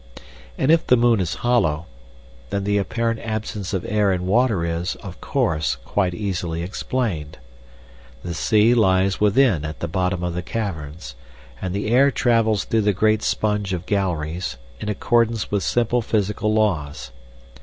And 0.57 0.71
if 0.71 0.87
the 0.87 0.97
moon 0.97 1.19
is 1.19 1.35
hollow, 1.45 1.85
then 2.49 2.63
the 2.63 2.79
apparent 2.79 3.19
absence 3.19 3.71
of 3.71 3.85
air 3.87 4.11
and 4.11 4.25
water 4.25 4.65
is, 4.65 4.95
of 4.95 5.21
course, 5.21 5.75
quite 5.85 6.15
easily 6.15 6.63
explained. 6.63 7.37
The 8.23 8.33
sea 8.33 8.73
lies 8.73 9.19
within 9.21 9.63
at 9.63 9.79
the 9.79 9.87
bottom 9.87 10.23
of 10.23 10.33
the 10.33 10.41
caverns, 10.41 11.13
and 11.61 11.71
the 11.71 11.87
air 11.89 12.09
travels 12.09 12.63
through 12.63 12.81
the 12.81 12.93
great 12.93 13.21
sponge 13.21 13.73
of 13.73 13.85
galleries, 13.85 14.57
in 14.79 14.89
accordance 14.89 15.51
with 15.51 15.61
simple 15.61 16.01
physical 16.01 16.51
laws. 16.51 17.11